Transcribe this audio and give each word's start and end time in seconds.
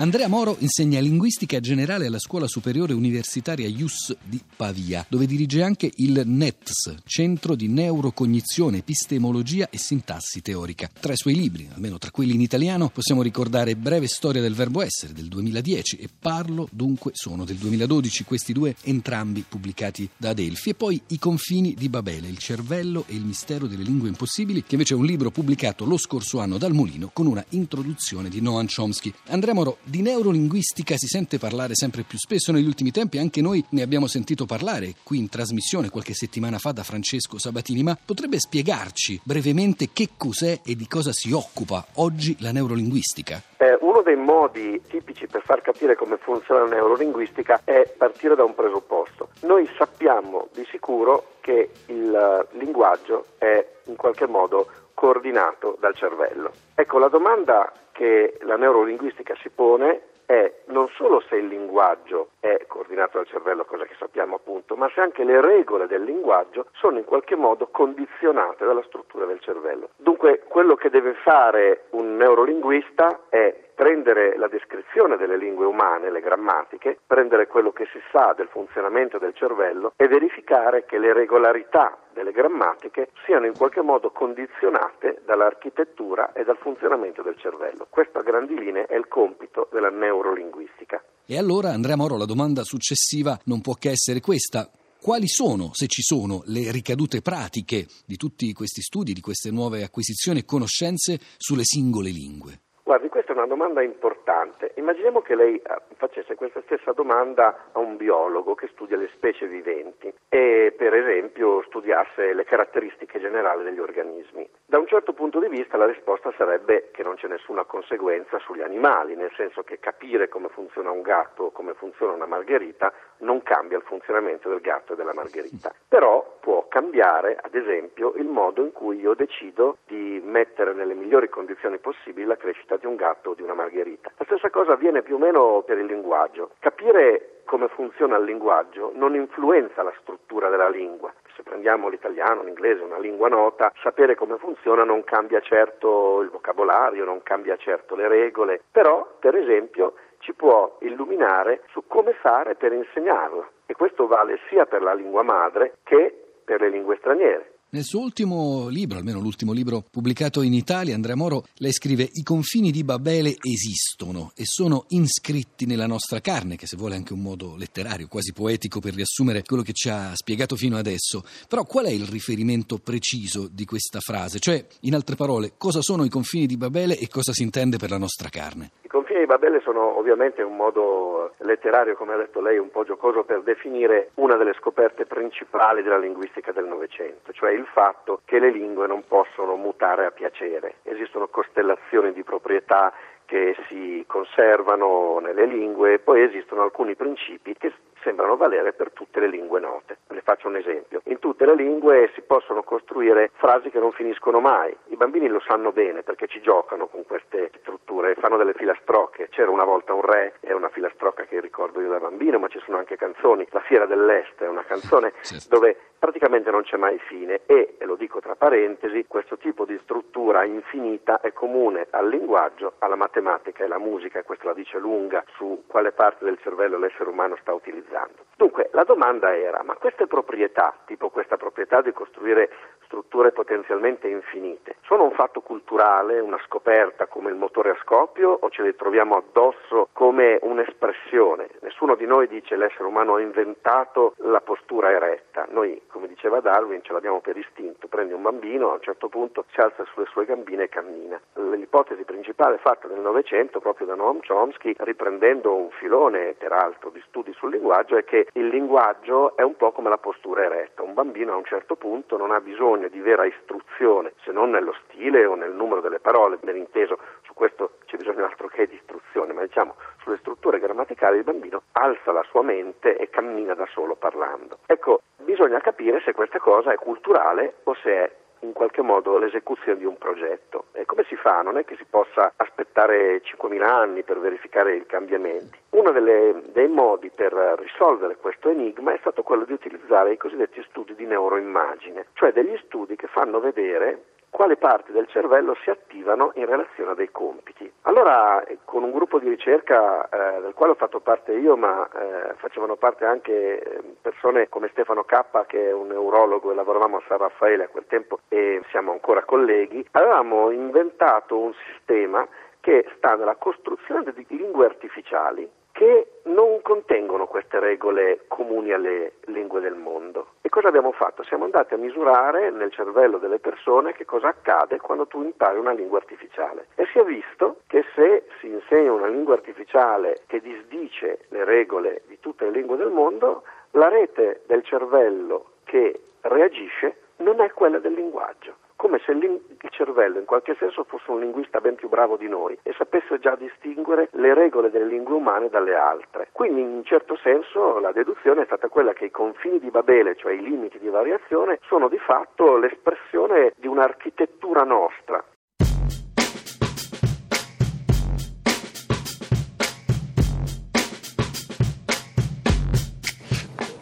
Andrea 0.00 0.28
Moro 0.28 0.56
insegna 0.60 0.98
linguistica 0.98 1.60
generale 1.60 2.06
alla 2.06 2.18
Scuola 2.18 2.48
Superiore 2.48 2.94
Universitaria 2.94 3.68
IUS 3.68 4.16
di 4.24 4.40
Pavia, 4.56 5.04
dove 5.06 5.26
dirige 5.26 5.62
anche 5.62 5.92
il 5.96 6.22
NETS, 6.24 6.94
Centro 7.04 7.54
di 7.54 7.68
Neurocognizione, 7.68 8.78
Epistemologia 8.78 9.68
e 9.68 9.76
Sintassi 9.76 10.40
Teorica. 10.40 10.88
Tra 10.98 11.12
i 11.12 11.18
suoi 11.18 11.34
libri, 11.34 11.68
almeno 11.70 11.98
tra 11.98 12.10
quelli 12.10 12.32
in 12.32 12.40
italiano, 12.40 12.88
possiamo 12.88 13.20
ricordare 13.20 13.76
Breve 13.76 14.06
storia 14.06 14.40
del 14.40 14.54
verbo 14.54 14.80
essere 14.80 15.12
del 15.12 15.28
2010 15.28 15.96
e 15.96 16.08
Parlo 16.18 16.66
dunque 16.72 17.10
sono 17.12 17.44
del 17.44 17.56
2012, 17.56 18.24
questi 18.24 18.54
due 18.54 18.74
entrambi 18.84 19.44
pubblicati 19.46 20.08
da 20.16 20.30
Adelphi, 20.30 20.70
e 20.70 20.74
poi 20.76 20.98
I 21.08 21.18
confini 21.18 21.74
di 21.74 21.90
Babele, 21.90 22.26
il 22.26 22.38
cervello 22.38 23.04
e 23.06 23.16
il 23.16 23.26
mistero 23.26 23.66
delle 23.66 23.82
lingue 23.82 24.08
impossibili, 24.08 24.62
che 24.62 24.76
invece 24.76 24.94
è 24.94 24.96
un 24.96 25.04
libro 25.04 25.30
pubblicato 25.30 25.84
lo 25.84 25.98
scorso 25.98 26.40
anno 26.40 26.56
dal 26.56 26.72
Mulino 26.72 27.10
con 27.12 27.26
una 27.26 27.44
introduzione 27.50 28.30
di 28.30 28.40
Noam 28.40 28.66
Chomsky. 28.66 29.12
Andrea 29.26 29.52
Moro 29.52 29.76
di 29.90 30.02
neurolinguistica 30.02 30.96
si 30.96 31.08
sente 31.08 31.38
parlare 31.38 31.74
sempre 31.74 32.04
più 32.04 32.16
spesso 32.16 32.52
negli 32.52 32.66
ultimi 32.66 32.92
tempi, 32.92 33.18
anche 33.18 33.42
noi 33.42 33.62
ne 33.70 33.82
abbiamo 33.82 34.06
sentito 34.06 34.46
parlare 34.46 34.94
qui 35.02 35.18
in 35.18 35.28
trasmissione 35.28 35.90
qualche 35.90 36.14
settimana 36.14 36.58
fa 36.58 36.70
da 36.70 36.84
Francesco 36.84 37.38
Sabatini, 37.38 37.82
ma 37.82 37.98
potrebbe 38.02 38.38
spiegarci 38.38 39.20
brevemente 39.24 39.88
che 39.92 40.10
cos'è 40.16 40.60
e 40.64 40.76
di 40.76 40.86
cosa 40.86 41.12
si 41.12 41.32
occupa 41.32 41.84
oggi 41.94 42.36
la 42.38 42.52
neurolinguistica? 42.52 43.42
Eh, 43.56 43.76
uno 43.80 44.02
dei 44.02 44.16
modi 44.16 44.80
tipici 44.88 45.26
per 45.26 45.42
far 45.44 45.60
capire 45.60 45.96
come 45.96 46.16
funziona 46.18 46.62
la 46.62 46.76
neurolinguistica 46.76 47.62
è 47.64 47.92
partire 47.98 48.36
da 48.36 48.44
un 48.44 48.54
presupposto. 48.54 49.30
Noi 49.40 49.68
sappiamo 49.76 50.48
di 50.54 50.64
sicuro 50.70 51.32
che 51.40 51.70
il 51.86 52.48
linguaggio 52.52 53.26
è 53.38 53.66
in 53.86 53.96
qualche 53.96 54.26
modo 54.26 54.68
coordinato 55.00 55.78
dal 55.80 55.94
cervello. 55.94 56.52
Ecco, 56.74 56.98
la 56.98 57.08
domanda 57.08 57.72
che 57.90 58.36
la 58.42 58.56
neurolinguistica 58.56 59.34
si 59.40 59.48
pone 59.48 60.02
è 60.26 60.52
non 60.66 60.88
solo 60.88 61.22
se 61.26 61.36
il 61.36 61.46
linguaggio 61.46 62.32
è 62.38 62.66
coordinato 62.68 63.16
dal 63.16 63.26
cervello, 63.26 63.64
cosa 63.64 63.86
che 63.86 63.94
sappiamo 63.98 64.36
appunto, 64.36 64.76
ma 64.76 64.90
se 64.94 65.00
anche 65.00 65.24
le 65.24 65.40
regole 65.40 65.86
del 65.86 66.04
linguaggio 66.04 66.66
sono 66.72 66.98
in 66.98 67.04
qualche 67.04 67.34
modo 67.34 67.68
condizionate 67.68 68.66
dalla 68.66 68.82
struttura 68.82 69.24
del 69.24 69.40
cervello. 69.40 69.88
Dunque 69.96 70.42
quello 70.46 70.74
che 70.74 70.90
deve 70.90 71.14
fare 71.14 71.86
un 71.92 72.18
neurolinguista 72.18 73.20
è 73.30 73.69
prendere 73.80 74.36
la 74.36 74.46
descrizione 74.46 75.16
delle 75.16 75.38
lingue 75.38 75.64
umane, 75.64 76.12
le 76.12 76.20
grammatiche, 76.20 76.98
prendere 77.06 77.46
quello 77.46 77.72
che 77.72 77.86
si 77.90 77.98
sa 78.12 78.34
del 78.36 78.48
funzionamento 78.52 79.16
del 79.16 79.32
cervello 79.34 79.94
e 79.96 80.06
verificare 80.06 80.84
che 80.84 80.98
le 80.98 81.14
regolarità 81.14 81.96
delle 82.12 82.30
grammatiche 82.30 83.08
siano 83.24 83.46
in 83.46 83.56
qualche 83.56 83.80
modo 83.80 84.10
condizionate 84.10 85.22
dall'architettura 85.24 86.34
e 86.34 86.44
dal 86.44 86.58
funzionamento 86.58 87.22
del 87.22 87.38
cervello. 87.38 87.86
Questo 87.88 88.18
a 88.18 88.22
grandi 88.22 88.52
linee 88.54 88.84
è 88.84 88.96
il 88.96 89.08
compito 89.08 89.66
della 89.72 89.88
neurolinguistica. 89.88 91.02
E 91.24 91.38
allora, 91.38 91.70
Andrea 91.70 91.96
Moro, 91.96 92.18
la 92.18 92.26
domanda 92.26 92.62
successiva 92.64 93.38
non 93.44 93.62
può 93.62 93.72
che 93.80 93.92
essere 93.92 94.20
questa. 94.20 94.68
Quali 95.00 95.26
sono, 95.26 95.70
se 95.72 95.86
ci 95.86 96.02
sono, 96.02 96.42
le 96.44 96.70
ricadute 96.70 97.22
pratiche 97.22 97.86
di 98.04 98.16
tutti 98.16 98.52
questi 98.52 98.82
studi, 98.82 99.14
di 99.14 99.22
queste 99.22 99.50
nuove 99.50 99.82
acquisizioni 99.84 100.40
e 100.40 100.44
conoscenze 100.44 101.18
sulle 101.38 101.64
singole 101.64 102.10
lingue? 102.10 102.68
Guardi, 102.82 103.08
questa 103.08 103.32
è 103.32 103.36
una 103.36 103.46
domanda 103.46 103.82
importante. 103.82 104.72
Immaginiamo 104.76 105.20
che 105.20 105.34
lei 105.34 105.56
eh, 105.56 105.62
facesse 105.96 106.34
questa 106.34 106.60
stessa 106.62 106.92
domanda 106.92 107.68
a 107.72 107.78
un 107.78 107.96
biologo 107.96 108.54
che 108.54 108.68
studia 108.72 108.96
le 108.96 109.10
specie 109.14 109.46
viventi 109.46 110.12
e 110.28 110.74
per 110.76 110.94
esempio 110.94 111.62
studiasse 111.66 112.32
le 112.32 112.44
caratteristiche 112.44 113.20
generali 113.20 113.62
degli 113.62 113.78
organismi. 113.78 114.48
Da 114.66 114.78
un 114.78 114.86
certo 114.86 115.12
punto 115.12 115.38
di 115.38 115.48
vista 115.48 115.76
la 115.76 115.86
risposta 115.86 116.32
sarebbe 116.36 116.90
che 116.90 117.02
non 117.02 117.14
c'è 117.14 117.28
nessuna 117.28 117.64
conseguenza 117.64 118.38
sugli 118.38 118.62
animali, 118.62 119.14
nel 119.14 119.32
senso 119.36 119.62
che 119.62 119.78
capire 119.78 120.28
come 120.28 120.48
funziona 120.48 120.90
un 120.90 121.02
gatto 121.02 121.44
o 121.44 121.50
come 121.52 121.74
funziona 121.74 122.12
una 122.12 122.26
margherita 122.26 122.92
non 123.18 123.42
cambia 123.42 123.76
il 123.76 123.84
funzionamento 123.84 124.48
del 124.48 124.60
gatto 124.60 124.94
e 124.94 124.96
della 124.96 125.14
margherita. 125.14 125.72
Però 125.88 126.38
può 126.40 126.66
cambiare, 126.68 127.36
ad 127.40 127.54
esempio, 127.54 128.14
il 128.14 128.26
modo 128.26 128.62
in 128.62 128.72
cui 128.72 128.98
io 128.98 129.14
decido 129.14 129.78
di 129.86 130.20
mettere 130.24 130.72
nelle 130.72 130.94
migliori 130.94 131.28
condizioni 131.28 131.78
possibili 131.78 132.26
la 132.26 132.36
crescita 132.36 132.76
di 132.80 132.86
un 132.86 132.96
gatto 132.96 133.30
o 133.30 133.34
di 133.34 133.42
una 133.42 133.54
margherita. 133.54 134.10
La 134.16 134.24
stessa 134.24 134.50
cosa 134.50 134.72
avviene 134.72 135.02
più 135.02 135.14
o 135.14 135.18
meno 135.18 135.62
per 135.64 135.78
il 135.78 135.86
linguaggio. 135.86 136.50
Capire 136.58 137.42
come 137.44 137.68
funziona 137.68 138.16
il 138.16 138.24
linguaggio 138.24 138.92
non 138.94 139.14
influenza 139.14 139.82
la 139.82 139.92
struttura 140.00 140.48
della 140.48 140.68
lingua. 140.68 141.12
Se 141.36 141.42
prendiamo 141.42 141.88
l'italiano, 141.88 142.42
l'inglese, 142.42 142.82
una 142.82 142.98
lingua 142.98 143.28
nota, 143.28 143.72
sapere 143.82 144.14
come 144.14 144.36
funziona 144.38 144.84
non 144.84 145.04
cambia 145.04 145.40
certo 145.40 146.20
il 146.22 146.30
vocabolario, 146.30 147.04
non 147.04 147.22
cambia 147.22 147.56
certo 147.56 147.94
le 147.94 148.08
regole, 148.08 148.62
però 148.70 149.16
per 149.18 149.36
esempio 149.36 149.94
ci 150.18 150.32
può 150.34 150.76
illuminare 150.80 151.62
su 151.70 151.84
come 151.86 152.12
fare 152.14 152.54
per 152.54 152.72
insegnarla. 152.72 153.48
E 153.66 153.74
questo 153.74 154.06
vale 154.06 154.38
sia 154.48 154.66
per 154.66 154.82
la 154.82 154.94
lingua 154.94 155.22
madre 155.22 155.78
che 155.82 156.14
per 156.44 156.60
le 156.60 156.68
lingue 156.68 156.96
straniere. 156.96 157.52
Nel 157.72 157.84
suo 157.84 158.00
ultimo 158.00 158.66
libro, 158.66 158.98
almeno 158.98 159.20
l'ultimo 159.20 159.52
libro 159.52 159.86
pubblicato 159.88 160.42
in 160.42 160.54
Italia, 160.54 160.96
Andrea 160.96 161.14
Moro, 161.14 161.46
lei 161.58 161.72
scrive 161.72 162.10
I 162.14 162.24
confini 162.24 162.72
di 162.72 162.82
Babele 162.82 163.36
esistono 163.40 164.32
e 164.34 164.42
sono 164.44 164.86
iscritti 164.88 165.66
nella 165.66 165.86
nostra 165.86 166.20
carne, 166.20 166.56
che 166.56 166.66
se 166.66 166.76
vuole 166.76 166.96
anche 166.96 167.12
un 167.12 167.20
modo 167.20 167.54
letterario, 167.54 168.08
quasi 168.08 168.32
poetico 168.32 168.80
per 168.80 168.94
riassumere 168.94 169.44
quello 169.44 169.62
che 169.62 169.72
ci 169.72 169.88
ha 169.88 170.10
spiegato 170.16 170.56
fino 170.56 170.78
adesso. 170.78 171.24
Però 171.46 171.64
qual 171.64 171.84
è 171.84 171.90
il 171.90 172.08
riferimento 172.08 172.78
preciso 172.78 173.46
di 173.46 173.64
questa 173.64 174.00
frase? 174.00 174.40
Cioè, 174.40 174.66
in 174.80 174.96
altre 174.96 175.14
parole, 175.14 175.52
cosa 175.56 175.80
sono 175.80 176.02
i 176.02 176.08
confini 176.08 176.46
di 176.46 176.56
Babele 176.56 176.98
e 176.98 177.06
cosa 177.06 177.32
si 177.32 177.44
intende 177.44 177.76
per 177.76 177.90
la 177.90 177.98
nostra 177.98 178.30
carne? 178.30 178.72
I 178.90 178.92
confini 178.92 179.20
di 179.20 179.26
Babele 179.26 179.60
sono 179.60 179.96
ovviamente 179.96 180.42
un 180.42 180.56
modo 180.56 181.34
letterario, 181.38 181.94
come 181.94 182.14
ha 182.14 182.16
detto 182.16 182.40
lei, 182.40 182.58
un 182.58 182.72
po' 182.72 182.82
giocoso 182.82 183.22
per 183.22 183.42
definire 183.42 184.10
una 184.14 184.34
delle 184.34 184.52
scoperte 184.54 185.06
principali 185.06 185.84
della 185.84 185.96
linguistica 185.96 186.50
del 186.50 186.64
Novecento, 186.64 187.32
cioè 187.32 187.52
il 187.52 187.66
fatto 187.66 188.20
che 188.24 188.40
le 188.40 188.50
lingue 188.50 188.88
non 188.88 189.04
possono 189.06 189.54
mutare 189.54 190.06
a 190.06 190.10
piacere. 190.10 190.78
Esistono 190.82 191.28
costellazioni 191.28 192.12
di 192.12 192.24
proprietà 192.24 192.92
che 193.26 193.54
si 193.68 194.02
conservano 194.08 195.20
nelle 195.20 195.46
lingue, 195.46 196.00
poi 196.00 196.24
esistono 196.24 196.62
alcuni 196.62 196.96
principi 196.96 197.54
che 197.56 197.72
sembrano 198.02 198.36
valere 198.36 198.72
per 198.72 198.92
tutte 198.92 199.20
le 199.20 199.28
lingue 199.28 199.60
note. 199.60 199.98
Le 200.08 200.22
faccio 200.22 200.48
un 200.48 200.56
esempio. 200.56 201.00
In 201.04 201.18
tutte 201.18 201.46
le 201.46 201.54
lingue 201.54 202.10
si 202.14 202.22
possono 202.22 202.62
costruire 202.62 203.30
frasi 203.34 203.70
che 203.70 203.78
non 203.78 203.92
finiscono 203.92 204.40
mai. 204.40 204.76
I 204.88 204.96
bambini 204.96 205.28
lo 205.28 205.40
sanno 205.40 205.72
bene 205.72 206.02
perché 206.02 206.26
ci 206.26 206.40
giocano 206.40 206.86
con 206.86 207.04
queste 207.04 207.50
strutture, 207.60 208.14
fanno 208.16 208.36
delle 208.36 208.54
filastrocche. 208.54 209.28
C'era 209.30 209.50
una 209.50 209.64
volta 209.64 209.92
un 209.92 210.02
re, 210.02 210.34
è 210.40 210.52
una 210.52 210.68
filastrocca 210.68 211.24
che 211.24 211.40
ricordo 211.40 211.80
io 211.80 211.88
da 211.88 211.98
bambino, 211.98 212.38
ma 212.38 212.48
ci 212.48 212.60
sono 212.64 212.78
anche 212.78 212.96
canzoni. 212.96 213.46
La 213.50 213.60
Fiera 213.60 213.86
dell'Est 213.86 214.42
è 214.42 214.48
una 214.48 214.64
canzone 214.64 215.12
dove 215.48 215.76
praticamente 216.00 216.50
non 216.50 216.62
c'è 216.62 216.78
mai 216.78 216.98
fine 216.98 217.42
e, 217.44 217.76
e 217.78 217.84
lo 217.84 217.94
dico 217.94 218.20
tra 218.20 218.34
parentesi, 218.34 219.04
questo 219.06 219.36
tipo 219.36 219.66
di 219.66 219.78
struttura 219.82 220.44
infinita 220.44 221.20
è 221.20 221.32
comune 221.32 221.86
al 221.90 222.08
linguaggio, 222.08 222.72
alla 222.78 222.96
matematica 222.96 223.62
e 223.62 223.66
alla 223.66 223.78
musica, 223.78 224.18
e 224.18 224.24
questo 224.24 224.46
la 224.46 224.54
dice 224.54 224.78
lunga 224.78 225.22
su 225.36 225.64
quale 225.66 225.92
parte 225.92 226.24
del 226.24 226.38
cervello 226.42 226.78
l'essere 226.78 227.10
umano 227.10 227.36
sta 227.36 227.52
utilizzando. 227.52 228.24
Dunque, 228.34 228.70
la 228.72 228.84
domanda 228.84 229.36
era, 229.36 229.62
ma 229.62 229.74
queste 229.74 230.06
proprietà, 230.06 230.74
tipo 230.86 231.10
questa 231.10 231.36
proprietà 231.36 231.82
di 231.82 231.92
costruire 231.92 232.48
strutture 232.84 233.30
potenzialmente 233.30 234.08
infinite, 234.08 234.76
sono 234.82 235.04
un 235.04 235.12
fatto 235.12 235.42
culturale, 235.42 236.18
una 236.18 236.40
scoperta 236.46 237.06
come 237.06 237.28
il 237.28 237.36
motore 237.36 237.70
a 237.70 237.76
scoppio 237.82 238.30
o 238.40 238.48
ce 238.48 238.62
le 238.62 238.74
troviamo 238.74 239.16
addosso 239.16 239.88
come 239.92 240.38
un'espressione? 240.40 241.48
Nessuno 241.70 241.94
di 241.94 242.04
noi 242.04 242.26
dice 242.26 242.56
l'essere 242.56 242.82
umano 242.82 243.14
ha 243.14 243.20
inventato 243.20 244.14
la 244.18 244.40
postura 244.40 244.90
eretta, 244.90 245.46
noi 245.50 245.80
come 245.86 246.08
diceva 246.08 246.40
Darwin 246.40 246.82
ce 246.82 246.92
l'abbiamo 246.92 247.20
per 247.20 247.36
istinto, 247.36 247.86
prendi 247.86 248.12
un 248.12 248.22
bambino, 248.22 248.70
a 248.70 248.74
un 248.74 248.80
certo 248.80 249.08
punto 249.08 249.44
si 249.52 249.60
alza 249.60 249.84
sulle 249.92 250.06
sue 250.06 250.24
gambine 250.24 250.64
e 250.64 250.68
cammina. 250.68 251.20
L'ipotesi 251.34 252.02
principale 252.02 252.58
fatta 252.58 252.88
nel 252.88 252.98
Novecento 252.98 253.60
proprio 253.60 253.86
da 253.86 253.94
Noam 253.94 254.18
Chomsky, 254.26 254.74
riprendendo 254.78 255.54
un 255.54 255.70
filone 255.70 256.34
peraltro 256.36 256.90
di 256.90 257.00
studi 257.06 257.32
sul 257.34 257.50
linguaggio, 257.50 257.96
è 257.96 258.02
che 258.02 258.26
il 258.32 258.48
linguaggio 258.48 259.36
è 259.36 259.42
un 259.42 259.54
po' 259.54 259.70
come 259.70 259.90
la 259.90 259.98
postura 259.98 260.42
eretta, 260.42 260.82
un 260.82 260.94
bambino 260.94 261.34
a 261.34 261.36
un 261.36 261.44
certo 261.44 261.76
punto 261.76 262.16
non 262.16 262.32
ha 262.32 262.40
bisogno 262.40 262.88
di 262.88 262.98
vera 262.98 263.24
istruzione, 263.24 264.14
se 264.24 264.32
non 264.32 264.50
nello 264.50 264.74
stile 264.82 265.24
o 265.24 265.36
nel 265.36 265.52
numero 265.52 265.80
delle 265.80 266.00
parole, 266.00 266.36
ben 266.42 266.56
inteso, 266.56 266.98
questo 267.40 267.78
c'è 267.86 267.96
bisogno 267.96 268.26
altro 268.26 268.48
che 268.48 268.66
di 268.66 268.74
istruzione, 268.74 269.32
ma 269.32 269.40
diciamo 269.40 269.74
sulle 270.02 270.18
strutture 270.18 270.58
grammaticali 270.58 271.16
il 271.16 271.24
bambino 271.24 271.62
alza 271.72 272.12
la 272.12 272.22
sua 272.28 272.42
mente 272.42 272.98
e 272.98 273.08
cammina 273.08 273.54
da 273.54 273.66
solo 273.72 273.94
parlando. 273.94 274.58
Ecco, 274.66 275.00
bisogna 275.16 275.58
capire 275.60 276.02
se 276.04 276.12
questa 276.12 276.38
cosa 276.38 276.70
è 276.70 276.76
culturale 276.76 277.54
o 277.64 277.74
se 277.76 277.90
è 277.90 278.10
in 278.40 278.52
qualche 278.52 278.82
modo 278.82 279.16
l'esecuzione 279.16 279.78
di 279.78 279.86
un 279.86 279.96
progetto. 279.96 280.66
E 280.72 280.84
come 280.84 281.04
si 281.08 281.16
fa? 281.16 281.40
Non 281.40 281.56
è 281.56 281.64
che 281.64 281.76
si 281.76 281.86
possa 281.88 282.34
aspettare 282.36 283.22
5.000 283.22 283.62
anni 283.62 284.02
per 284.02 284.18
verificare 284.18 284.76
i 284.76 284.84
cambiamenti. 284.84 285.58
Uno 285.70 285.92
delle, 285.92 286.42
dei 286.52 286.68
modi 286.68 287.08
per 287.08 287.32
risolvere 287.58 288.16
questo 288.16 288.50
enigma 288.50 288.92
è 288.92 288.98
stato 289.00 289.22
quello 289.22 289.44
di 289.44 289.54
utilizzare 289.54 290.12
i 290.12 290.18
cosiddetti 290.18 290.62
studi 290.68 290.94
di 290.94 291.06
neuroimmagine, 291.06 292.08
cioè 292.12 292.32
degli 292.32 292.58
studi 292.64 292.96
che 292.96 293.06
fanno 293.06 293.40
vedere 293.40 294.04
quali 294.40 294.56
parti 294.56 294.90
del 294.92 295.06
cervello 295.08 295.54
si 295.62 295.68
attivano 295.68 296.30
in 296.36 296.46
relazione 296.46 296.92
a 296.92 296.94
dei 296.94 297.10
compiti. 297.10 297.70
Allora, 297.82 298.42
eh, 298.44 298.56
con 298.64 298.82
un 298.82 298.90
gruppo 298.90 299.18
di 299.18 299.28
ricerca 299.28 300.08
eh, 300.08 300.40
del 300.40 300.54
quale 300.54 300.72
ho 300.72 300.76
fatto 300.76 301.00
parte 301.00 301.34
io, 301.34 301.58
ma 301.58 301.86
eh, 301.86 302.32
facevano 302.36 302.76
parte 302.76 303.04
anche 303.04 303.60
eh, 303.60 303.82
persone 304.00 304.48
come 304.48 304.70
Stefano 304.72 305.04
Cappa, 305.04 305.44
che 305.44 305.68
è 305.68 305.72
un 305.74 305.88
neurologo 305.88 306.50
e 306.50 306.54
lavoravamo 306.54 306.96
a 306.96 307.02
San 307.06 307.18
Raffaele 307.18 307.64
a 307.64 307.68
quel 307.68 307.84
tempo 307.86 308.20
e 308.28 308.62
siamo 308.70 308.92
ancora 308.92 309.24
colleghi, 309.24 309.86
avevamo 309.90 310.50
inventato 310.50 311.38
un 311.38 311.52
sistema 311.74 312.26
che 312.60 312.86
sta 312.96 313.16
nella 313.16 313.36
costruzione 313.36 314.10
di 314.14 314.24
lingue 314.30 314.64
artificiali 314.64 315.46
che 315.72 316.20
non 316.24 316.60
contengono 316.62 317.26
queste 317.26 317.58
regole 317.58 318.24
comuni 318.26 318.72
alle 318.72 319.12
lingue 319.26 319.60
del 319.60 319.74
mondo. 319.74 320.32
Cosa 320.50 320.66
abbiamo 320.66 320.90
fatto? 320.90 321.22
Siamo 321.22 321.44
andati 321.44 321.74
a 321.74 321.76
misurare 321.76 322.50
nel 322.50 322.72
cervello 322.72 323.18
delle 323.18 323.38
persone 323.38 323.92
che 323.92 324.04
cosa 324.04 324.26
accade 324.26 324.78
quando 324.78 325.06
tu 325.06 325.22
impari 325.22 325.60
una 325.60 325.70
lingua 325.70 325.98
artificiale. 325.98 326.66
E 326.74 326.86
si 326.86 326.98
è 326.98 327.04
visto 327.04 327.60
che 327.68 327.84
se 327.94 328.26
si 328.40 328.48
insegna 328.48 328.92
una 328.92 329.06
lingua 329.06 329.34
artificiale 329.34 330.22
che 330.26 330.40
disdice 330.40 331.20
le 331.28 331.44
regole 331.44 332.02
di 332.08 332.18
tutte 332.18 332.46
le 332.46 332.50
lingue 332.50 332.76
del 332.76 332.90
mondo, 332.90 333.44
la 333.72 333.88
rete 333.88 334.42
del 334.46 334.64
cervello 334.64 335.52
che 335.62 336.00
reagisce 336.22 336.96
non 337.18 337.40
è 337.40 337.52
quella 337.52 337.78
del 337.78 337.92
linguaggio 337.92 338.56
come 338.80 338.98
se 339.04 339.12
il 339.12 339.42
cervello 339.68 340.18
in 340.18 340.24
qualche 340.24 340.56
senso 340.58 340.84
fosse 340.84 341.10
un 341.10 341.20
linguista 341.20 341.60
ben 341.60 341.74
più 341.74 341.90
bravo 341.90 342.16
di 342.16 342.26
noi 342.28 342.58
e 342.62 342.72
sapesse 342.78 343.18
già 343.18 343.36
distinguere 343.36 344.08
le 344.12 344.32
regole 344.32 344.70
delle 344.70 344.86
lingue 344.86 345.16
umane 345.16 345.50
dalle 345.50 345.74
altre. 345.74 346.28
Quindi 346.32 346.62
in 346.62 346.68
un 346.68 346.84
certo 346.84 347.14
senso 347.22 347.78
la 347.78 347.92
deduzione 347.92 348.40
è 348.40 348.44
stata 348.46 348.68
quella 348.68 348.94
che 348.94 349.04
i 349.04 349.10
confini 349.10 349.58
di 349.58 349.68
Babele, 349.68 350.16
cioè 350.16 350.32
i 350.32 350.40
limiti 350.40 350.78
di 350.78 350.88
variazione, 350.88 351.58
sono 351.66 351.88
di 351.88 351.98
fatto 351.98 352.56
l'espressione 352.56 353.52
di 353.58 353.66
un'architettura 353.66 354.62
nostra. 354.62 355.22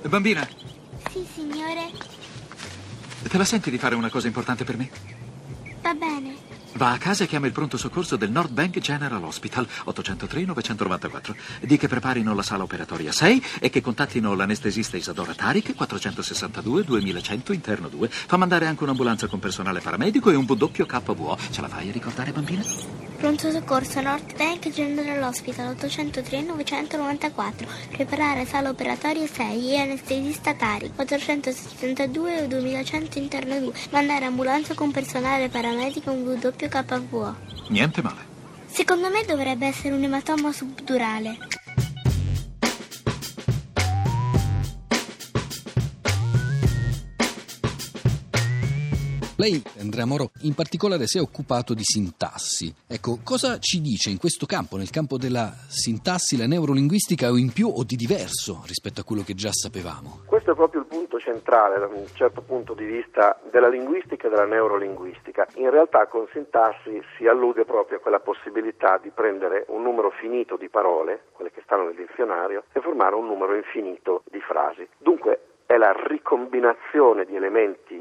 Bambina? 0.09 0.41
Sì, 1.11 1.23
signore. 1.23 2.18
Te 3.23 3.37
la 3.37 3.45
senti 3.45 3.71
di 3.71 3.79
fare 3.79 3.95
una 3.95 4.11
cosa 4.11 4.27
importante 4.27 4.65
per 4.65 4.77
me? 4.77 4.91
Va 5.83 5.95
bene. 5.95 6.37
Va 6.75 6.93
a 6.93 6.99
casa 6.99 7.25
e 7.25 7.27
chiama 7.27 7.47
il 7.47 7.53
pronto 7.53 7.77
soccorso 7.77 8.17
del 8.17 8.31
North 8.31 8.51
Bank 8.51 8.79
General 8.79 9.23
Hospital 9.25 9.67
803-994. 9.87 11.35
Di 11.63 11.77
che 11.77 11.89
preparino 11.89 12.35
la 12.35 12.43
sala 12.43 12.63
operatoria 12.63 13.11
6 13.11 13.45
e 13.61 13.71
che 13.71 13.81
contattino 13.81 14.35
l'anestesista 14.35 14.97
Isadora 14.97 15.35
Tarik 15.35 15.75
462-2100 15.77 17.53
interno 17.53 17.89
2. 17.89 18.09
Fa 18.09 18.37
mandare 18.37 18.67
anche 18.67 18.85
un'ambulanza 18.85 19.27
con 19.27 19.41
personale 19.41 19.81
paramedico 19.81 20.31
e 20.31 20.37
un 20.37 20.45
WKVO. 20.49 21.39
Ce 21.51 21.61
la 21.61 21.69
fai 21.69 21.89
a 21.89 21.93
ricordare, 21.93 22.31
bambina? 22.31 23.08
Pronto 23.19 23.51
soccorso 23.51 24.01
North 24.01 24.37
Bank 24.37 24.71
General 24.71 25.21
Hospital 25.25 25.75
803-994. 25.75 27.67
Preparare 27.91 28.47
sala 28.47 28.71
operatoria 28.71 29.27
6 29.27 29.73
e 29.73 29.81
anestesista 29.81 30.55
Tarik 30.55 30.93
462-2100 30.97 33.19
interno 33.19 33.59
2. 33.59 33.73
Mandare 33.91 34.25
ambulanza 34.25 34.75
con 34.75 34.93
personale 34.93 35.49
paramedico 35.49 36.13
un 36.13 36.23
WKVO. 36.23 36.69
KV. 36.69 37.35
Niente 37.71 38.03
male. 38.03 38.21
Secondo 38.67 39.11
me 39.11 39.25
dovrebbe 39.27 39.67
essere 39.67 39.97
un 39.97 40.05
ematoma 40.05 40.53
subdurale. 40.53 41.39
Lei, 49.41 49.63
Andrea 49.79 50.05
Moro, 50.05 50.31
in 50.43 50.55
particolare 50.55 51.07
si 51.07 51.19
è 51.19 51.21
occupato 51.21 51.73
di 51.73 51.85
sintassi. 51.85 52.75
Ecco, 52.89 53.21
cosa 53.23 53.61
ci 53.61 53.81
dice 53.81 54.11
in 54.11 54.19
questo 54.19 54.47
campo, 54.47 54.77
nel 54.77 54.91
campo 54.91 55.17
della 55.17 55.55
sintassi, 55.69 56.37
la 56.37 56.49
neurolinguistica 56.49 57.31
o 57.31 57.39
in 57.39 57.53
più 57.53 57.71
o 57.71 57.85
di 57.85 57.95
diverso 57.95 58.67
rispetto 58.67 59.01
a 59.01 59.05
quello 59.05 59.23
che 59.23 59.35
già 59.35 59.53
sapevamo? 59.53 60.27
Questo 60.27 60.51
è 60.51 60.55
proprio 60.57 60.81
il 60.81 60.89
punto 60.89 61.21
centrale 61.21 61.79
da 61.79 61.87
un 61.87 62.11
certo 62.15 62.43
punto 62.43 62.75
di 62.75 62.85
vista 62.85 63.39
della 63.53 63.69
linguistica 63.69 64.27
e 64.27 64.31
della 64.31 64.45
neurolinguistica. 64.45 65.47
In 65.55 65.71
realtà 65.71 66.09
con 66.09 66.27
sintassi 66.33 67.01
si 67.17 67.29
allude 67.29 67.65
proprio 67.65 67.99
a 67.99 68.01
quella 68.01 68.19
possibilità 68.19 68.99
di 69.01 69.11
prendere 69.15 69.67
un 69.69 69.85
numero 69.85 70.11
finito 70.19 70.57
di 70.57 70.69
parole, 70.69 71.31
quelle 71.31 71.53
che 71.53 71.63
stanno 71.63 71.85
nel 71.85 71.95
dizionario, 71.95 72.65
e 72.73 72.81
formare 72.81 73.15
un 73.15 73.27
numero 73.27 73.55
infinito 73.55 74.25
di 74.33 74.41
frasi. 74.41 74.83
Dunque 74.99 75.63
è 75.69 75.77
la 75.77 75.95
ricombinazione 76.09 77.27
di 77.27 77.37
elementi 77.37 77.98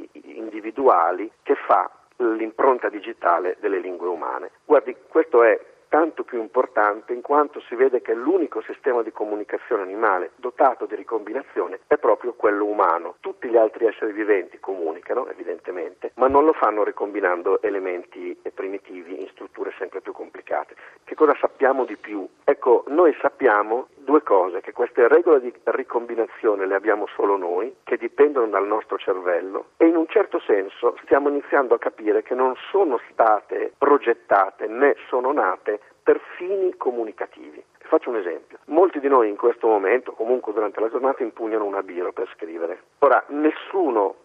individuali 0.47 1.29
che 1.43 1.55
fa 1.55 1.91
l'impronta 2.17 2.89
digitale 2.89 3.57
delle 3.59 3.79
lingue 3.79 4.07
umane. 4.07 4.51
Guardi, 4.65 4.95
questo 5.07 5.43
è 5.43 5.59
tanto 5.89 6.23
più 6.23 6.39
importante 6.39 7.13
in 7.13 7.21
quanto 7.21 7.61
si 7.61 7.75
vede 7.75 8.01
che 8.01 8.13
l'unico 8.13 8.61
sistema 8.61 9.03
di 9.03 9.11
comunicazione 9.11 9.83
animale 9.83 10.31
dotato 10.35 10.85
di 10.85 10.95
ricombinazione 10.95 11.79
è 11.87 11.97
proprio 11.97 12.33
quello 12.33 12.65
umano. 12.65 13.15
Tutti 13.19 13.47
gli 13.47 13.55
altri 13.55 13.85
esseri 13.85 14.11
viventi 14.11 14.59
comunicano, 14.59 15.27
evidentemente, 15.27 16.11
ma 16.15 16.27
non 16.27 16.43
lo 16.43 16.53
fanno 16.53 16.83
ricombinando 16.83 17.61
elementi 17.61 18.37
primitivi 18.53 19.21
in 19.21 19.27
strutture 19.29 19.71
sempre 19.77 20.01
più 20.01 20.11
complicate. 20.13 20.75
Che 21.03 21.15
cosa 21.15 21.35
sappiamo 21.39 21.85
di 21.85 21.95
più? 21.95 22.27
Ecco, 22.43 22.83
noi 22.87 23.15
sappiamo 23.21 23.87
due 24.07 24.23
cose, 24.23 24.61
che 24.61 24.71
queste 24.71 25.09
regole 25.09 25.41
di 25.41 25.53
ricombinazione 25.65 26.65
le 26.65 26.75
abbiamo 26.75 27.07
solo 27.07 27.35
noi, 27.35 27.75
che 27.83 27.97
dipendono 27.97 28.47
dal 28.47 28.65
nostro 28.65 28.97
cervello 28.97 29.71
e 29.75 29.85
in 29.85 29.97
un 29.97 30.07
certo 30.07 30.39
senso 30.39 30.95
stiamo 31.03 31.27
iniziando 31.27 31.75
a 31.75 31.77
capire 31.77 32.23
che 32.23 32.33
non 32.33 32.55
sono 32.71 33.01
state 33.11 33.73
progettate 33.77 34.67
né 34.67 34.95
sono 35.09 35.33
nate 35.33 35.81
per 36.01 36.21
fini 36.37 36.77
comunicativi. 36.77 37.61
Faccio 37.79 38.09
un 38.09 38.15
esempio. 38.15 38.59
Molti 38.67 39.01
di 39.01 39.09
noi 39.09 39.27
in 39.27 39.35
questo 39.35 39.67
momento, 39.67 40.13
comunque 40.13 40.53
durante 40.53 40.79
la 40.79 40.89
giornata, 40.89 41.21
impugnano 41.21 41.65
una 41.65 41.83
biro 41.83 42.13
per 42.13 42.29
scrivere. 42.33 42.83
Ora, 42.99 43.21
nessuno 43.27 44.15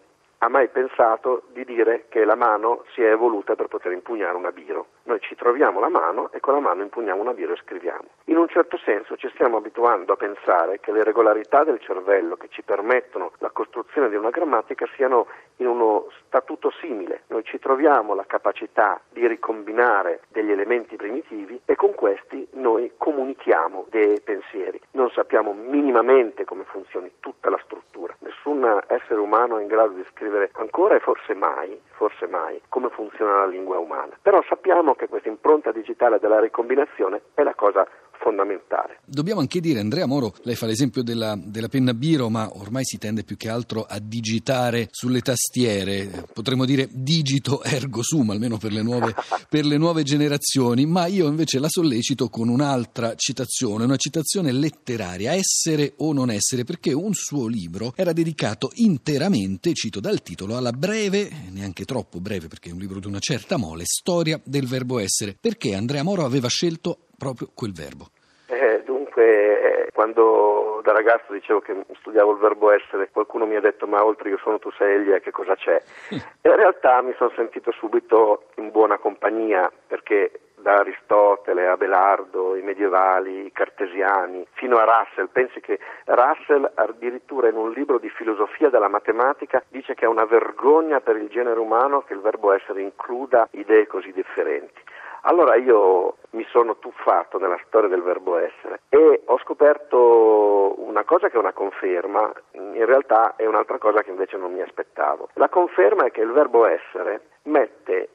ha 0.43 0.49
mai 0.49 0.67
pensato 0.67 1.43
di 1.53 1.63
dire 1.63 2.05
che 2.09 2.25
la 2.25 2.35
mano 2.35 2.83
si 2.93 3.01
è 3.01 3.11
evoluta 3.11 3.55
per 3.55 3.67
poter 3.67 3.93
impugnare 3.93 4.35
una 4.35 4.51
biro. 4.51 4.87
Noi 5.03 5.21
ci 5.21 5.35
troviamo 5.35 5.79
la 5.79 5.87
mano 5.87 6.31
e 6.33 6.41
con 6.41 6.53
la 6.53 6.59
mano 6.59 6.81
impugniamo 6.81 7.21
una 7.21 7.33
biro 7.33 7.53
e 7.53 7.57
scriviamo. 7.63 8.03
In 8.25 8.35
un 8.35 8.49
certo 8.49 8.77
senso 8.77 9.15
ci 9.15 9.29
stiamo 9.33 9.57
abituando 9.57 10.11
a 10.11 10.17
pensare 10.17 10.81
che 10.81 10.91
le 10.91 11.03
regolarità 11.03 11.63
del 11.63 11.79
cervello 11.79 12.35
che 12.35 12.49
ci 12.49 12.61
permettono 12.61 13.31
la 13.37 13.51
costruzione 13.51 14.09
di 14.09 14.15
una 14.15 14.31
grammatica 14.31 14.85
siano 14.95 15.27
in 15.57 15.67
uno 15.67 16.07
statuto 16.25 16.71
simile. 16.81 17.23
Noi 17.27 17.43
ci 17.45 17.57
troviamo 17.59 18.13
la 18.13 18.25
capacità 18.25 18.99
di 19.11 19.25
ricombinare 19.25 20.21
degli 20.27 20.51
elementi 20.51 20.97
primitivi 20.97 21.61
e 21.63 21.75
con 21.75 21.93
questi 21.95 22.47
noi 22.53 22.91
comunichiamo 22.97 23.85
dei 23.89 24.19
pensieri. 24.19 24.79
Non 24.91 25.09
sappiamo 25.11 25.53
minimamente 25.53 26.43
come 26.43 26.63
funzioni 26.65 27.11
tutta 27.21 27.49
la 27.49 27.59
struttura. 27.63 28.13
Nessun 28.19 28.81
essere 28.87 29.19
umano 29.19 29.57
è 29.57 29.61
in 29.61 29.67
grado 29.67 29.93
di 29.93 30.05
scrivere 30.11 30.32
scrivere 30.33 30.49
ancora 30.53 30.95
e 30.95 30.99
forse 30.99 31.35
mai, 31.35 31.79
forse 31.91 32.25
mai, 32.27 32.59
come 32.69 32.89
funziona 32.89 33.39
la 33.39 33.45
lingua 33.45 33.77
umana. 33.77 34.17
Però 34.21 34.41
sappiamo 34.47 34.95
che 34.95 35.07
questa 35.07 35.29
impronta 35.29 35.71
digitale 35.71 36.19
della 36.19 36.39
ricombinazione 36.39 37.21
è 37.35 37.43
la 37.43 37.53
cosa 37.53 37.87
fondamentale. 38.23 38.99
Dobbiamo 39.05 39.41
anche 39.41 39.59
dire, 39.59 39.81
Andrea 39.81 40.05
Moro, 40.05 40.33
lei 40.43 40.55
fa 40.55 40.65
l'esempio 40.65 41.03
della, 41.03 41.37
della, 41.37 41.67
penna 41.67 41.93
Biro, 41.93 42.29
ma 42.29 42.49
ormai 42.55 42.85
si 42.85 42.97
tende 42.97 43.23
più 43.23 43.35
che 43.35 43.49
altro 43.49 43.85
a 43.87 43.99
digitare 43.99 44.87
sulle 44.91 45.19
tastiere, 45.19 46.25
potremmo 46.31 46.63
dire 46.65 46.87
digito 46.89 47.61
ergo 47.63 48.01
sum, 48.01 48.29
almeno 48.29 48.57
per 48.57 48.71
le 48.71 48.81
nuove, 48.81 49.13
per 49.49 49.65
le 49.65 49.77
nuove 49.77 50.03
generazioni, 50.03 50.85
ma 50.85 51.05
io 51.07 51.27
invece 51.27 51.59
la 51.59 51.69
sollecito 51.69 52.29
con 52.29 52.47
un'altra 52.47 53.13
citazione, 53.15 53.83
una 53.83 53.97
citazione 53.97 54.51
letteraria, 54.51 55.31
Essere 55.33 55.93
o 55.97 56.13
non 56.13 56.29
essere, 56.29 56.63
perché 56.63 56.93
un 56.93 57.13
suo 57.13 57.47
libro 57.47 57.93
era 57.95 58.13
dedicato 58.13 58.71
interamente, 58.75 59.73
cito 59.73 59.99
dal 59.99 60.21
titolo, 60.21 60.55
alla 60.55 60.71
breve, 60.71 61.29
neanche 61.51 61.83
troppo 61.85 62.19
breve 62.19 62.47
perché 62.47 62.69
è 62.69 62.71
un 62.71 62.79
libro 62.79 62.99
di 62.99 63.07
una 63.07 63.19
certa 63.19 63.57
mole, 63.57 63.83
storia 63.85 64.39
del 64.43 64.67
verbo 64.67 64.99
essere. 64.99 65.35
Perché 65.39 65.73
Andrea 65.73 66.03
Moro 66.03 66.23
aveva 66.23 66.47
scelto 66.47 67.07
proprio 67.17 67.49
quel 67.53 67.73
verbo? 67.73 68.07
Eh, 68.47 68.83
dunque, 68.85 69.89
quando 69.93 70.81
da 70.83 70.91
ragazzo 70.91 71.33
dicevo 71.33 71.59
che 71.61 71.75
studiavo 71.99 72.33
il 72.33 72.37
verbo 72.39 72.71
essere, 72.71 73.09
qualcuno 73.09 73.45
mi 73.45 73.55
ha 73.55 73.61
detto 73.61 73.87
ma 73.87 74.03
oltre 74.03 74.29
io 74.29 74.37
sono 74.43 74.59
tu 74.59 74.69
sei 74.71 74.95
egli, 74.95 75.19
che 75.21 75.31
cosa 75.31 75.55
c'è? 75.55 75.81
E 76.09 76.49
in 76.49 76.55
realtà 76.55 77.01
mi 77.01 77.13
sono 77.17 77.31
sentito 77.35 77.71
subito 77.71 78.49
in 78.55 78.69
buona 78.69 78.97
compagnia 78.97 79.71
perché 79.87 80.31
da 80.63 80.79
Aristotele 80.79 81.67
a 81.67 81.77
Belardo, 81.77 82.55
i 82.55 82.61
medievali, 82.61 83.45
i 83.45 83.51
cartesiani, 83.51 84.47
fino 84.53 84.77
a 84.77 84.85
Russell. 84.85 85.29
Pensi 85.31 85.59
che 85.59 85.77
Russell 86.05 86.71
addirittura 86.73 87.49
in 87.49 87.57
un 87.57 87.71
libro 87.71 87.99
di 87.99 88.09
filosofia 88.09 88.69
della 88.69 88.87
matematica 88.87 89.61
dice 89.67 89.93
che 89.93 90.05
è 90.05 90.07
una 90.07 90.25
vergogna 90.25 91.01
per 91.01 91.17
il 91.17 91.27
genere 91.27 91.59
umano 91.59 92.01
che 92.01 92.13
il 92.13 92.21
verbo 92.21 92.53
essere 92.53 92.81
includa 92.81 93.47
idee 93.51 93.87
così 93.87 94.11
differenti. 94.13 94.81
Allora 95.25 95.55
io 95.55 96.17
mi 96.31 96.45
sono 96.49 96.77
tuffato 96.77 97.37
nella 97.37 97.59
storia 97.67 97.87
del 97.87 98.01
verbo 98.01 98.37
essere 98.37 98.81
e 98.89 99.21
ho 99.25 99.37
scoperto 99.39 100.73
una 100.81 101.03
cosa 101.05 101.29
che 101.29 101.35
è 101.35 101.39
una 101.39 101.53
conferma, 101.53 102.31
in 102.51 102.85
realtà 102.85 103.35
è 103.37 103.45
un'altra 103.45 103.77
cosa 103.77 104.01
che 104.01 104.09
invece 104.09 104.35
non 104.35 104.51
mi 104.51 104.61
aspettavo. 104.61 105.29
La 105.35 105.47
conferma 105.47 106.05
è 106.05 106.11
che 106.11 106.21
il 106.21 106.31
verbo 106.31 106.65
essere 106.65 107.21
mette 107.43 108.09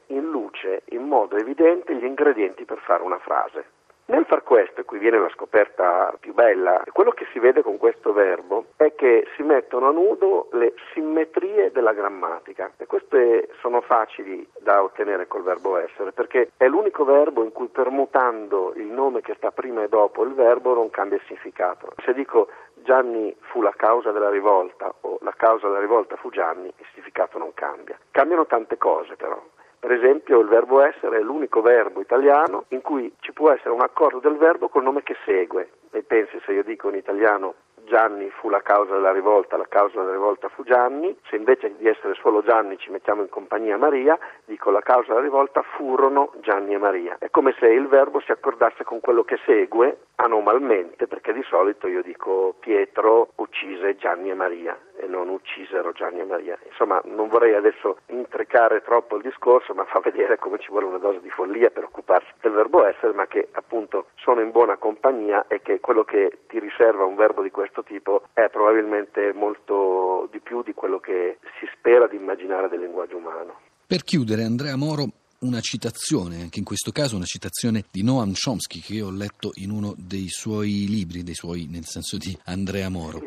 modo 1.03 1.37
evidente 1.37 1.95
gli 1.95 2.05
ingredienti 2.05 2.65
per 2.65 2.79
fare 2.79 3.03
una 3.03 3.19
frase. 3.19 3.78
Nel 4.11 4.25
far 4.25 4.43
questo, 4.43 4.81
e 4.81 4.85
qui 4.85 4.99
viene 4.99 5.19
la 5.19 5.29
scoperta 5.29 6.15
più 6.19 6.33
bella, 6.33 6.83
quello 6.93 7.11
che 7.11 7.27
si 7.31 7.39
vede 7.39 7.61
con 7.63 7.77
questo 7.77 8.15
verbo 8.15 8.69
è 8.77 8.95
che 8.95 9.27
si 9.37 9.43
mettono 9.43 9.89
a 9.89 9.93
nudo 9.93 10.49
le 10.53 10.73
simmetrie 10.95 11.71
della 11.73 11.93
grammatica 11.93 12.73
e 12.79 12.87
queste 12.87 13.51
sono 13.61 13.83
facili 13.83 14.49
da 14.61 14.83
ottenere 14.83 15.27
col 15.27 15.43
verbo 15.43 15.77
essere 15.77 16.13
perché 16.13 16.53
è 16.57 16.67
l'unico 16.69 17.05
verbo 17.05 17.45
in 17.45 17.53
cui 17.53 17.69
permutando 17.69 18.73
il 18.77 18.87
nome 18.87 19.21
che 19.21 19.35
sta 19.35 19.51
prima 19.51 19.83
e 19.83 19.89
dopo 19.89 20.25
il 20.25 20.33
verbo 20.33 20.73
non 20.73 20.89
cambia 20.89 21.19
il 21.19 21.25
significato. 21.27 21.93
Se 22.03 22.15
dico 22.15 22.49
Gianni 22.77 23.37
fu 23.41 23.61
la 23.61 23.75
causa 23.77 24.11
della 24.11 24.31
rivolta 24.31 24.91
o 25.03 25.19
la 25.21 25.35
causa 25.37 25.67
della 25.67 25.81
rivolta 25.81 26.17
fu 26.17 26.31
Gianni, 26.31 26.69
il 26.69 26.87
significato 26.93 27.37
non 27.37 27.53
cambia. 27.53 27.99
Cambiano 28.11 28.47
tante 28.47 28.79
cose 28.79 29.17
però. 29.17 29.39
Per 29.81 29.93
esempio 29.93 30.41
il 30.41 30.49
verbo 30.49 30.81
essere 30.81 31.19
è 31.19 31.23
l'unico 31.23 31.61
verbo 31.61 32.01
italiano 32.01 32.65
in 32.69 32.81
cui 32.81 33.15
ci 33.21 33.33
può 33.33 33.51
essere 33.51 33.71
un 33.71 33.81
accordo 33.81 34.19
del 34.19 34.37
verbo 34.37 34.69
col 34.69 34.83
nome 34.83 35.03
che 35.03 35.17
segue. 35.25 35.71
E 35.93 36.03
pensi 36.03 36.41
se 36.45 36.53
io 36.53 36.65
dico 36.65 36.89
in 36.89 36.97
italiano 36.97 37.55
Gianni 37.89 38.29
fu 38.31 38.49
la 38.51 38.61
causa 38.61 38.95
della 38.95 39.13
rivolta, 39.13 39.57
la 39.57 39.67
causa 39.69 40.01
della 40.01 40.13
rivolta 40.13 40.49
fu 40.49 40.63
Gianni, 40.63 41.17
se 41.29 41.37
invece 41.37 41.75
di 41.77 41.87
essere 41.89 42.15
solo 42.15 42.43
Gianni 42.43 42.77
ci 42.77 42.91
mettiamo 42.91 43.23
in 43.23 43.29
compagnia 43.29 43.79
Maria, 43.79 44.19
dico 44.45 44.71
la 44.71 44.81
causa 44.81 45.09
della 45.09 45.23
rivolta 45.25 45.63
furono 45.63 46.33
Gianni 46.41 46.75
e 46.75 46.79
Maria. 46.79 47.17
È 47.19 47.31
come 47.31 47.55
se 47.59 47.67
il 47.67 47.87
verbo 47.87 48.21
si 48.21 48.31
accordasse 48.31 48.85
con 48.85 49.01
quello 49.01 49.25
che 49.25 49.39
segue 49.47 50.01
anormalmente, 50.17 51.07
perché 51.07 51.33
di 51.33 51.43
solito 51.45 51.87
io 51.89 52.03
dico 52.03 52.55
Pietro 52.61 53.31
uccise 53.37 53.97
Gianni 53.97 54.31
e 54.31 54.35
Maria 54.35 54.79
non 55.09 55.29
uccisero 55.29 55.93
Gianni 55.93 56.21
e 56.21 56.25
Maria. 56.25 56.59
Insomma, 56.69 57.01
non 57.05 57.29
vorrei 57.29 57.55
adesso 57.55 57.99
intrecare 58.07 58.83
troppo 58.83 59.17
il 59.17 59.23
discorso, 59.23 59.75
ma 59.75 59.85
fa 59.85 60.01
vedere 60.01 60.39
come 60.39 60.59
ci 60.59 60.71
vuole 60.71 60.87
una 60.87 60.99
dose 60.99 61.21
di 61.21 61.31
follia 61.31 61.71
per 61.71 61.85
occuparsi 61.85 62.29
del 62.41 62.53
verbo 62.53 62.87
essere, 62.87 63.13
ma 63.13 63.27
che 63.27 63.49
appunto 63.53 64.07
sono 64.17 64.41
in 64.41 64.51
buona 64.51 64.77
compagnia 64.77 65.47
e 65.49 65.61
che 65.61 65.81
quello 65.81 66.05
che 66.05 66.41
ti 66.47 66.59
riserva 66.59 67.05
un 67.05 67.17
verbo 67.17 67.43
di 67.43 67.51
questo 67.51 67.83
tipo 67.83 68.23
è 68.33 68.49
probabilmente 68.49 69.33
molto 69.33 70.29
di 70.31 70.41
più 70.41 70.63
di 70.63 70.75
quello 70.75 71.01
che 71.01 71.39
si 71.59 71.69
spera 71.75 72.07
di 72.07 72.17
immaginare 72.17 72.69
del 72.69 72.81
linguaggio 72.81 73.17
umano. 73.17 73.61
Per 73.87 74.03
chiudere, 74.03 74.43
Andrea 74.43 74.77
Moro 74.77 75.05
una 75.41 75.61
citazione, 75.61 76.41
anche 76.43 76.59
in 76.59 76.65
questo 76.65 76.91
caso 76.91 77.15
una 77.15 77.25
citazione 77.25 77.85
di 77.93 78.03
Noam 78.03 78.33
Chomsky 78.33 78.81
che 78.81 79.03
ho 79.03 79.11
letto 79.11 79.53
in 79.57 79.71
uno 79.71 79.95
dei 79.97 80.29
suoi 80.29 80.87
libri, 80.89 81.23
dei 81.23 81.35
suoi, 81.35 81.69
nel 81.71 81.85
senso 81.85 82.17
di 82.17 82.37
Andrea 82.47 82.89
Moro. 82.89 83.23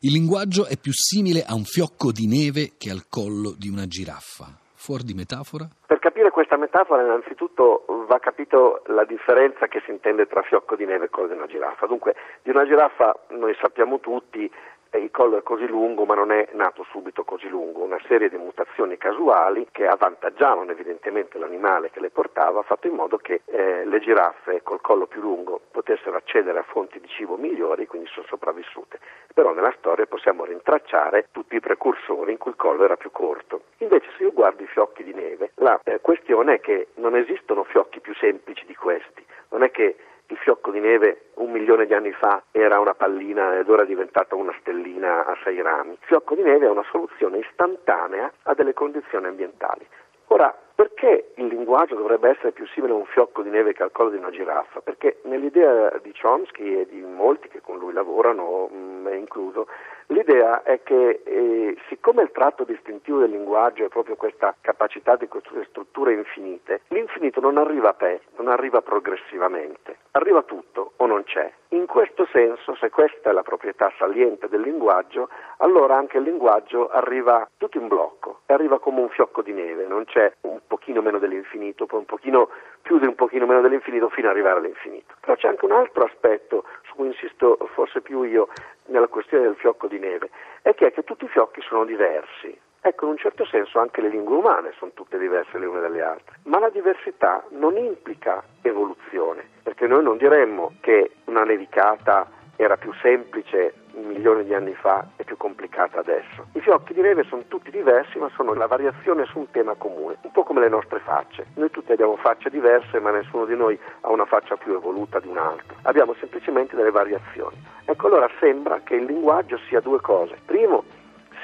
Il 0.00 0.12
linguaggio 0.12 0.64
è 0.64 0.78
più 0.78 0.92
simile 0.92 1.44
a 1.44 1.54
un 1.54 1.64
fiocco 1.64 2.12
di 2.12 2.26
neve 2.26 2.72
che 2.78 2.90
al 2.90 3.04
collo 3.10 3.52
di 3.52 3.68
una 3.68 3.86
giraffa. 3.86 4.56
Fuori 4.72 5.04
di 5.04 5.12
metafora? 5.12 5.68
Per 5.86 5.98
capire 5.98 6.30
questa 6.30 6.56
metafora 6.56 7.02
innanzitutto 7.02 7.84
va 8.08 8.18
capito 8.18 8.82
la 8.86 9.04
differenza 9.04 9.68
che 9.68 9.82
si 9.84 9.90
intende 9.90 10.26
tra 10.26 10.40
fiocco 10.40 10.74
di 10.74 10.86
neve 10.86 11.04
e 11.04 11.10
collo 11.10 11.28
di 11.28 11.34
una 11.34 11.46
giraffa. 11.46 11.86
Dunque, 11.86 12.14
di 12.42 12.48
una 12.48 12.64
giraffa 12.64 13.14
noi 13.36 13.54
sappiamo 13.60 14.00
tutti 14.00 14.50
il 14.98 15.10
collo 15.10 15.38
è 15.38 15.42
così 15.42 15.66
lungo 15.66 16.04
ma 16.04 16.14
non 16.14 16.32
è 16.32 16.48
nato 16.52 16.84
subito 16.90 17.24
così 17.24 17.48
lungo, 17.48 17.82
una 17.82 18.00
serie 18.06 18.28
di 18.28 18.36
mutazioni 18.36 18.96
casuali 18.96 19.66
che 19.70 19.86
avvantaggiavano 19.86 20.70
evidentemente 20.70 21.38
l'animale 21.38 21.90
che 21.90 22.00
le 22.00 22.10
portava 22.10 22.60
ha 22.60 22.64
fatto 22.64 22.86
in 22.86 22.94
modo 22.94 23.16
che 23.18 23.42
eh, 23.44 23.84
le 23.84 24.00
giraffe 24.00 24.62
col 24.62 24.80
collo 24.80 25.06
più 25.06 25.20
lungo 25.20 25.60
potessero 25.70 26.16
accedere 26.16 26.58
a 26.58 26.64
fonti 26.64 27.00
di 27.00 27.08
cibo 27.08 27.36
migliori, 27.36 27.86
quindi 27.86 28.08
sono 28.08 28.26
sopravvissute. 28.26 28.98
Però 29.32 29.52
nella 29.52 29.74
storia 29.78 30.06
possiamo 30.06 30.44
rintracciare 30.44 31.28
tutti 31.30 31.56
i 31.56 31.60
precursori 31.60 32.32
in 32.32 32.38
cui 32.38 32.50
il 32.50 32.56
collo 32.56 32.84
era 32.84 32.96
più 32.96 33.10
corto. 33.10 33.62
Invece 33.78 34.08
se 34.16 34.24
io 34.24 34.32
guardo 34.32 34.62
i 34.62 34.66
fiocchi 34.66 35.04
di 35.04 35.14
neve, 35.14 35.52
la 35.56 35.80
eh, 35.84 36.00
questione 36.00 36.54
è 36.54 36.60
che 36.60 36.88
non 36.94 37.16
esistono 37.16 37.64
fiocchi 37.64 38.00
più 38.00 38.14
semplici 38.14 38.66
di 38.66 38.74
questi, 38.74 39.24
non 39.50 39.62
è 39.62 39.70
che 39.70 39.96
il 40.26 40.36
fiocco 40.36 40.70
di 40.70 40.80
neve 40.80 41.29
un 41.50 41.58
milione 41.58 41.86
di 41.86 41.94
anni 41.94 42.12
fa 42.12 42.42
era 42.52 42.78
una 42.78 42.94
pallina 42.94 43.58
ed 43.58 43.68
ora 43.68 43.82
è 43.82 43.86
diventata 43.86 44.36
una 44.36 44.54
stellina 44.60 45.26
a 45.26 45.36
sei 45.42 45.60
rami. 45.60 45.92
Il 45.92 45.98
fiocco 46.02 46.36
di 46.36 46.42
neve 46.42 46.66
è 46.66 46.70
una 46.70 46.84
soluzione 46.90 47.38
istantanea 47.38 48.30
a 48.44 48.54
delle 48.54 48.72
condizioni 48.72 49.26
ambientali. 49.26 49.84
Ora, 50.28 50.56
perché 50.74 51.32
il 51.34 51.46
linguaggio 51.46 51.96
dovrebbe 51.96 52.30
essere 52.30 52.52
più 52.52 52.64
simile 52.68 52.92
a 52.92 52.96
un 52.96 53.04
fiocco 53.04 53.42
di 53.42 53.50
neve 53.50 53.72
che 53.72 53.82
al 53.82 53.90
collo 53.90 54.10
di 54.10 54.16
una 54.16 54.30
giraffa? 54.30 54.80
Perché 54.80 55.18
nell'idea 55.24 55.98
di 56.00 56.14
Chomsky 56.18 56.80
e 56.80 56.86
di 56.86 57.02
molti 57.02 57.48
che 57.48 57.60
con 57.60 57.78
lui 57.78 57.92
lavorano, 57.92 58.68
me 58.70 59.16
incluso, 59.16 59.66
L'idea 60.10 60.64
è 60.64 60.82
che 60.82 61.20
eh, 61.24 61.76
siccome 61.88 62.22
il 62.22 62.32
tratto 62.32 62.64
distintivo 62.64 63.20
del 63.20 63.30
linguaggio 63.30 63.84
è 63.84 63.88
proprio 63.88 64.16
questa 64.16 64.56
capacità 64.60 65.14
di 65.14 65.28
costruire 65.28 65.66
strutture 65.68 66.12
infinite, 66.12 66.80
l'infinito 66.88 67.38
non 67.40 67.58
arriva 67.58 67.90
a 67.90 67.94
pezzi, 67.94 68.24
non 68.36 68.48
arriva 68.48 68.82
progressivamente, 68.82 69.98
arriva 70.12 70.42
tutto 70.42 70.92
o 70.96 71.06
non 71.06 71.24
c'è. 71.24 71.52
In 71.68 71.86
questo 71.86 72.26
senso, 72.32 72.74
se 72.76 72.90
questa 72.90 73.30
è 73.30 73.32
la 73.32 73.42
proprietà 73.42 73.92
saliente 73.98 74.48
del 74.48 74.60
linguaggio, 74.60 75.28
allora 75.58 75.96
anche 75.96 76.18
il 76.18 76.24
linguaggio 76.24 76.88
arriva 76.88 77.48
tutto 77.56 77.78
in 77.78 77.88
blocco, 77.88 78.40
arriva 78.46 78.80
come 78.80 79.00
un 79.00 79.08
fiocco 79.08 79.42
di 79.42 79.52
neve, 79.52 79.86
non 79.86 80.04
c'è 80.04 80.32
un 80.42 80.60
pochino 80.66 81.00
meno 81.00 81.18
dell'infinito, 81.18 81.86
poi 81.86 82.00
un 82.00 82.06
pochino 82.06 82.48
più 82.82 82.98
di 82.98 83.06
un 83.06 83.14
pochino 83.14 83.46
meno 83.46 83.60
dell'infinito 83.60 84.08
fino 84.08 84.28
ad 84.28 84.34
arrivare 84.34 84.58
all'infinito. 84.58 85.14
Però 85.20 85.36
c'è 85.36 85.48
anche 85.48 85.64
un 85.64 85.72
altro 85.72 86.04
aspetto 86.04 86.64
su 86.84 86.94
cui 86.94 87.06
insisto 87.06 87.56
forse 87.74 88.00
più 88.00 88.22
io 88.22 88.48
nella 88.86 89.08
questione 89.08 89.44
del 89.44 89.56
fiocco 89.56 89.86
di 89.86 89.98
neve, 89.98 90.30
è 90.62 90.74
che, 90.74 90.88
è 90.88 90.92
che 90.92 91.04
tutti 91.04 91.24
i 91.24 91.28
fiocchi 91.28 91.60
sono 91.62 91.84
diversi. 91.84 92.58
Ecco, 92.82 93.04
in 93.04 93.10
un 93.10 93.18
certo 93.18 93.44
senso 93.44 93.78
anche 93.78 94.00
le 94.00 94.08
lingue 94.08 94.36
umane 94.36 94.72
sono 94.78 94.92
tutte 94.94 95.18
diverse 95.18 95.58
le 95.58 95.66
une 95.66 95.80
dalle 95.80 96.00
altre, 96.00 96.36
ma 96.44 96.58
la 96.58 96.70
diversità 96.70 97.44
non 97.50 97.76
implica 97.76 98.42
evoluzione, 98.62 99.46
perché 99.62 99.86
noi 99.86 100.02
non 100.02 100.16
diremmo 100.16 100.72
che 100.80 101.10
una 101.24 101.44
nevicata 101.44 102.26
era 102.56 102.76
più 102.76 102.92
semplice 102.94 103.74
un 103.92 104.06
milione 104.06 104.44
di 104.44 104.54
anni 104.54 104.74
fa 104.74 105.06
e 105.16 105.24
più 105.24 105.36
complicata 105.36 105.98
adesso. 105.98 106.46
I 106.52 106.60
fiocchi 106.60 106.94
di 106.94 107.00
neve 107.00 107.24
sono 107.24 107.44
tutti 107.48 107.70
diversi, 107.70 108.18
ma 108.18 108.30
sono 108.34 108.54
la 108.54 108.66
variazione 108.66 109.24
su 109.24 109.38
un 109.38 109.50
tema 109.50 109.74
comune, 109.74 110.16
un 110.22 110.30
po' 110.30 110.44
come 110.44 110.60
le 110.60 110.68
nostre 110.68 111.00
facce. 111.00 111.46
Noi 111.54 111.70
tutti 111.70 111.92
abbiamo 111.92 112.16
facce 112.16 112.50
diverse, 112.50 112.98
ma 113.00 113.10
nessuno 113.10 113.44
di 113.46 113.56
noi 113.56 113.78
ha 114.02 114.10
una 114.10 114.26
faccia 114.26 114.56
più 114.56 114.74
evoluta 114.74 115.20
di 115.20 115.28
un 115.28 115.38
altro. 115.38 115.76
Abbiamo 115.82 116.14
semplicemente 116.18 116.76
delle 116.76 116.90
variazioni. 116.90 117.56
Ecco, 117.84 118.06
allora 118.06 118.28
sembra 118.38 118.80
che 118.84 118.94
il 118.94 119.04
linguaggio 119.04 119.58
sia 119.68 119.80
due 119.80 120.00
cose. 120.00 120.36
Primo, 120.44 120.84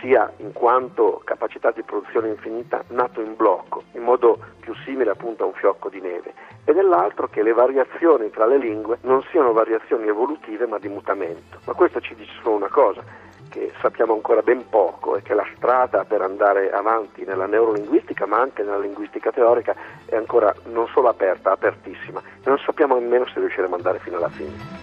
sia 0.00 0.32
in 0.38 0.52
quanto 0.52 1.20
capacità 1.24 1.70
di 1.70 1.82
produzione 1.82 2.28
infinita 2.28 2.82
nato 2.88 3.20
in 3.20 3.36
blocco, 3.36 3.84
in 3.92 4.02
modo 4.02 4.38
più 4.60 4.74
simile 4.84 5.10
appunto 5.10 5.44
a 5.44 5.46
un 5.46 5.52
fiocco 5.54 5.88
di 5.88 6.00
neve, 6.00 6.34
e 6.64 6.72
dell'altro 6.72 7.28
che 7.28 7.42
le 7.42 7.52
variazioni 7.52 8.30
tra 8.30 8.46
le 8.46 8.58
lingue 8.58 8.98
non 9.02 9.22
siano 9.30 9.52
variazioni 9.52 10.08
evolutive 10.08 10.66
ma 10.66 10.78
di 10.78 10.88
mutamento. 10.88 11.58
Ma 11.64 11.72
questo 11.74 12.00
ci 12.00 12.14
dice 12.14 12.32
solo 12.42 12.56
una 12.56 12.68
cosa, 12.68 13.02
che 13.48 13.72
sappiamo 13.80 14.12
ancora 14.12 14.42
ben 14.42 14.68
poco 14.68 15.16
e 15.16 15.22
che 15.22 15.32
la 15.32 15.46
strada 15.56 16.04
per 16.04 16.20
andare 16.20 16.70
avanti 16.70 17.24
nella 17.24 17.46
neurolinguistica 17.46 18.26
ma 18.26 18.40
anche 18.40 18.62
nella 18.62 18.78
linguistica 18.78 19.30
teorica 19.30 19.74
è 20.04 20.16
ancora 20.16 20.54
non 20.64 20.86
solo 20.88 21.08
aperta, 21.08 21.52
apertissima 21.52 22.20
e 22.20 22.48
non 22.48 22.58
sappiamo 22.58 22.98
nemmeno 22.98 23.26
se 23.26 23.38
riusciremo 23.38 23.74
ad 23.74 23.80
andare 23.80 23.98
fino 24.00 24.16
alla 24.16 24.28
fine. 24.28 24.74